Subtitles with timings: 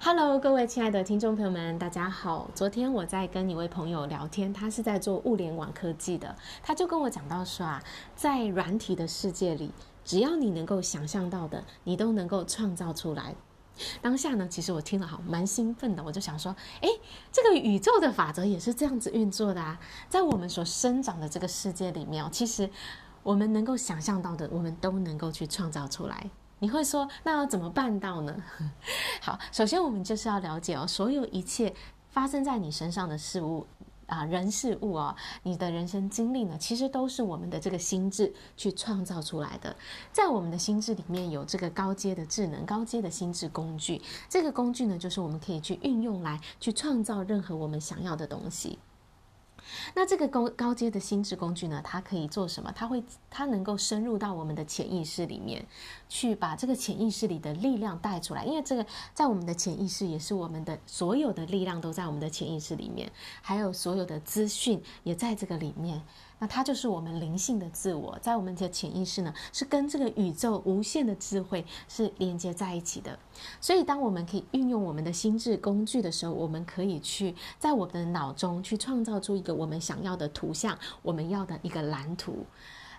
[0.00, 2.48] Hello，各位亲爱的听众朋友们，大家好。
[2.54, 7.82] 昨天我在跟一位朋友聊天，他是在做物联网科技的，他就跟我讲到说啊，
[8.14, 9.72] 在软体的世界里，
[10.04, 13.34] 只要你能够想象到的，你都能够创造出来。
[14.00, 16.88] 当下呢，其实我听了好蛮兴奋的，我就想说，诶，
[17.32, 22.70] 这个宇宙的法则也是这样子运作的啊，在我们所生长的这个世界里面，其实
[23.24, 26.30] 我们能够想象到的，我们都能够去创造出来。
[26.60, 28.36] 你会说，那要怎么办到呢？
[29.22, 31.74] 好，首先我们就是要了解哦，所有一切
[32.10, 33.66] 发生在你身上的事物
[34.06, 39.76] 啊，人事物哦，你的人生经历呢，其实都是我们的这个心智去创造出来的。
[40.12, 48.78] 在我们的心智里面有这个高阶的智能、高阶的心智工具，这个工具呢，就是我们可以去运用来去创造任何我们想要的东西。
[49.94, 52.72] 那这个高高阶的心智工具呢，它可以做什么？
[52.74, 55.66] 它会，它能够深入到我们的潜意识里面，
[56.08, 58.44] 去把这个潜意识里的力量带出来。
[58.44, 63.10] 因为这个在我们的潜意识也是我们的所有的力量都在我们的潜意识里面，
[63.42, 66.02] 还有所有的资讯也在这个里面。
[66.38, 73.18] 那它就是我们灵性的自我，在我们的潜意识呢，是跟这个宇宙无限的智慧是连接在一起的。
[73.60, 82.46] 所以，当我们可以运用我们的心智工具的时候，我们可以去在我们的脑中去创造出一个我们想要的图像，我们要的一个蓝图。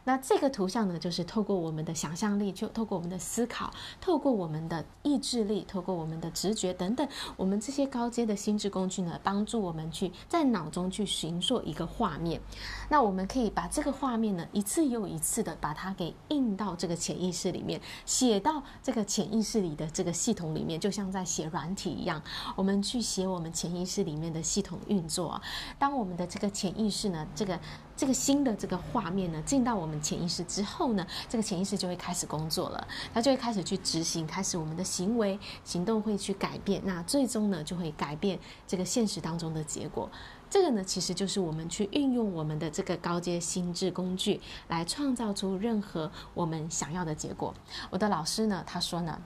[0.10, 3.72] 那这个图像呢，就是透过我们的想象力，就透过我们的思考，
[4.02, 7.08] 透过我们的意志力，透过我们的直觉等等，
[7.38, 12.42] 我们这些高阶的心智工具呢，帮助我们去在脑中去寻做一个画面。
[12.90, 22.20] 那我们可以把这个画面呢，一次又一次的把它给印到这个潜意识里面，写到这个潜意识里的这个系统里面，就像在写软体一样，
[22.56, 25.40] 我们去写我们潜意识里面的系统运作。
[25.78, 27.60] 当我们的这个潜意识呢，这个。
[28.00, 40.10] 这个新的这个画面呢，进到我们潜意识之后呢，这个潜意识就会开始工作了，它就会开始去执行，开始我们的行为行动会去改变，那最终呢就会改变这个现实当中的结果。
[40.50, 44.40] 这个呢，其实就是我们去运用我们的这个高阶心智工具
[44.70, 47.54] 来创造出任何我们想要的结果。
[47.90, 49.22] 我的老师呢，他说呢。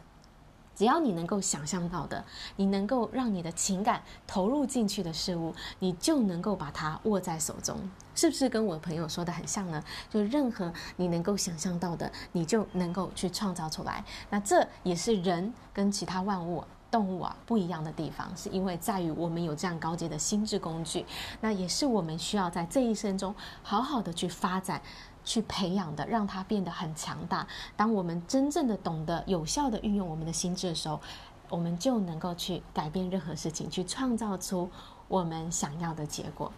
[0.76, 2.24] 只要你能够想象到的，
[2.56, 7.78] 你能够让你的情感投入进去的事物，你就能够把它握在手中，
[8.16, 9.84] 是不是跟我朋友说的很像呢？
[10.10, 14.04] 就任何你能够想象到的，你就能够去创造出来。
[14.30, 16.64] 那这也是人跟其他万物、
[16.94, 21.04] 动物啊不一样的地方，是因为在于我们有这样高阶的心智工具，
[21.42, 23.34] 那也是我们需要在这一生中
[23.64, 24.80] 好好的去发展。
[25.26, 27.48] 去培养的，让它变得很强大。
[27.78, 31.00] 当我们真正的懂得有效的运用我们的心智的时候，
[31.48, 34.70] 我们就能够去改变任何事情，去创造出
[35.08, 36.52] 我们想要的结果。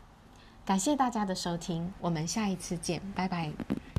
[0.66, 3.54] 感谢大家的收听，我们下一次见，拜拜。